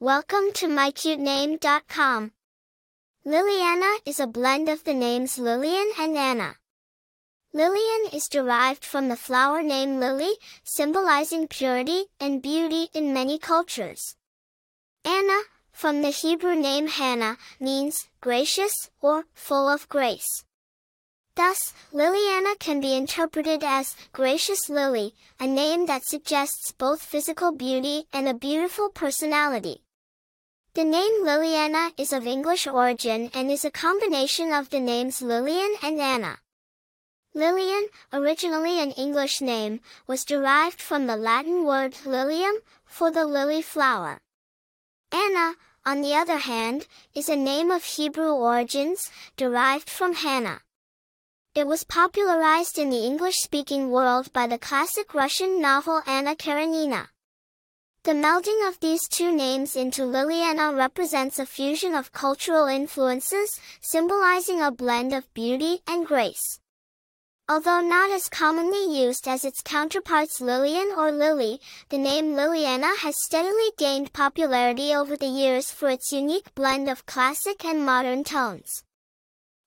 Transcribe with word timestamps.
Welcome 0.00 0.52
to 0.54 0.68
mycutename.com. 0.68 2.30
Lillianna 3.26 3.96
is 4.06 4.20
a 4.20 4.28
blend 4.28 4.68
of 4.68 4.84
the 4.84 4.94
names 4.94 5.40
Lillian 5.40 5.90
and 5.98 6.16
Anna. 6.16 6.54
Lillian 7.52 8.12
is 8.12 8.28
derived 8.28 8.84
from 8.84 9.08
the 9.08 9.16
flower 9.16 9.60
name 9.60 9.98
lily, 9.98 10.34
symbolizing 10.62 11.48
purity 11.48 12.04
and 12.20 12.40
beauty 12.40 12.90
in 12.94 13.12
many 13.12 13.40
cultures. 13.40 14.14
Anna, 15.04 15.40
from 15.72 16.02
the 16.02 16.10
Hebrew 16.10 16.54
name 16.54 16.86
Hannah, 16.86 17.36
means 17.58 18.06
gracious 18.20 18.90
or 19.00 19.24
full 19.34 19.68
of 19.68 19.88
grace. 19.88 20.44
Thus, 21.34 21.74
Lillianna 21.92 22.56
can 22.60 22.80
be 22.80 22.94
interpreted 22.94 23.64
as 23.64 23.96
gracious 24.12 24.68
lily, 24.68 25.16
a 25.40 25.48
name 25.48 25.86
that 25.86 26.04
suggests 26.04 26.70
both 26.70 27.02
physical 27.02 27.50
beauty 27.50 28.04
and 28.12 28.28
a 28.28 28.34
beautiful 28.34 28.90
personality. 28.90 29.82
The 30.78 30.84
name 30.84 31.24
Lillianna 31.24 31.92
is 31.98 32.12
of 32.12 32.24
English 32.24 32.68
origin 32.68 33.32
and 33.34 33.50
is 33.50 33.64
a 33.64 33.70
combination 33.72 34.52
of 34.52 34.70
the 34.70 34.78
names 34.78 35.20
Lillian 35.20 35.74
and 35.82 36.00
Anna. 36.00 36.38
Lillian, 37.34 37.88
originally 38.12 38.80
an 38.80 38.92
English 38.92 39.40
name, 39.40 39.80
was 40.06 40.24
derived 40.24 40.80
from 40.80 41.08
the 41.08 41.16
Latin 41.16 41.64
word 41.64 41.96
lilium, 42.06 42.54
for 42.84 43.10
the 43.10 43.24
lily 43.24 43.60
flower. 43.60 44.20
Anna, 45.10 45.56
on 45.84 46.00
the 46.00 46.14
other 46.14 46.38
hand, 46.38 46.86
is 47.12 47.28
a 47.28 47.34
name 47.34 47.72
of 47.72 47.82
Hebrew 47.82 48.30
origins, 48.30 49.10
derived 49.36 49.90
from 49.90 50.14
Hannah. 50.14 50.60
It 51.56 51.66
was 51.66 51.82
popularized 51.82 52.78
in 52.78 52.90
the 52.90 53.04
English-speaking 53.04 53.90
world 53.90 54.32
by 54.32 54.46
the 54.46 54.60
classic 54.60 55.12
Russian 55.12 55.60
novel 55.60 56.02
Anna 56.06 56.36
Karenina. 56.36 57.08
The 58.04 58.12
melding 58.12 58.66
of 58.66 58.80
these 58.80 59.06
two 59.08 59.32
names 59.32 59.76
into 59.76 60.02
Lillianna 60.02 60.74
represents 60.76 61.38
a 61.38 61.44
fusion 61.44 61.94
of 61.94 62.12
cultural 62.12 62.66
influences, 62.66 63.60
symbolizing 63.80 64.62
a 64.62 64.70
blend 64.70 65.12
of 65.12 65.32
beauty 65.34 65.80
and 65.86 66.06
grace. 66.06 66.60
Although 67.50 67.80
not 67.80 68.10
as 68.10 68.28
commonly 68.28 68.84
used 68.84 69.26
as 69.26 69.44
its 69.44 69.62
counterparts 69.62 70.40
Lillian 70.40 70.92
or 70.96 71.10
Lily, 71.10 71.60
the 71.88 71.98
name 71.98 72.34
Lillianna 72.34 72.96
has 72.98 73.24
steadily 73.24 73.72
gained 73.76 74.12
popularity 74.12 74.94
over 74.94 75.16
the 75.16 75.26
years 75.26 75.70
for 75.70 75.88
its 75.88 76.12
unique 76.12 76.54
blend 76.54 76.88
of 76.88 77.06
classic 77.06 77.64
and 77.64 77.84
modern 77.84 78.22
tones. 78.22 78.84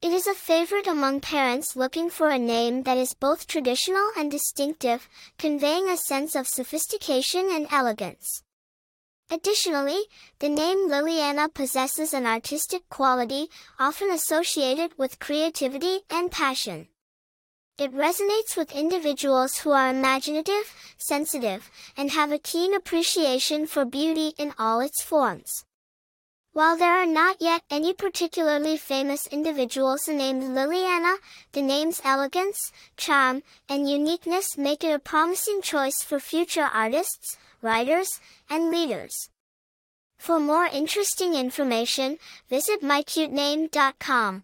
It 0.00 0.12
is 0.12 0.28
a 0.28 0.34
favorite 0.34 0.86
among 0.86 1.22
parents 1.22 1.74
looking 1.74 2.08
for 2.08 2.28
a 2.28 2.38
name 2.38 2.84
that 2.84 2.96
is 2.96 3.14
both 3.14 3.48
traditional 3.48 4.12
and 4.16 4.30
distinctive, 4.30 5.08
conveying 5.38 5.88
a 5.88 5.96
sense 5.96 6.36
of 6.36 6.46
sophistication 6.46 7.48
and 7.50 7.66
elegance. 7.72 8.44
Additionally, 9.28 10.04
the 10.38 10.48
name 10.48 10.88
Lillianna 10.88 11.52
possesses 11.52 12.14
an 12.14 12.26
artistic 12.26 12.88
quality, 12.88 13.48
often 13.80 14.10
associated 14.12 14.96
with 14.96 15.18
creativity 15.18 16.02
and 16.08 16.30
passion. 16.30 16.86
It 17.76 17.92
resonates 17.92 18.56
with 18.56 18.70
individuals 18.70 19.58
who 19.58 19.72
are 19.72 19.88
imaginative, 19.88 20.94
sensitive, 20.96 21.72
and 21.96 22.12
have 22.12 22.30
a 22.30 22.38
keen 22.38 22.72
appreciation 22.72 23.66
for 23.66 23.84
beauty 23.84 24.32
in 24.38 24.54
all 24.60 24.78
its 24.78 25.02
forms. 25.02 25.64
While 26.58 26.76
there 26.76 26.98
are 27.00 27.06
not 27.06 27.36
yet 27.40 27.62
any 27.70 27.94
particularly 27.94 28.76
famous 28.76 29.28
individuals 29.28 30.08
named 30.08 30.42
Lillianna, 30.42 31.18
the 31.52 31.62
name's 31.62 32.00
elegance, 32.04 32.72
charm, 32.96 33.44
and 33.68 33.88
uniqueness 33.88 34.58
make 34.58 34.82
it 34.82 34.92
a 34.92 34.98
promising 34.98 35.62
choice 35.62 36.02
for 36.02 36.18
future 36.18 36.68
artists, 36.74 37.38
writers, 37.62 38.18
and 38.50 38.72
leaders. 38.72 39.30
For 40.18 40.40
more 40.40 40.66
interesting 40.66 41.34
information, 41.34 42.18
visit 42.50 42.82
mycutename.com. 42.82 44.42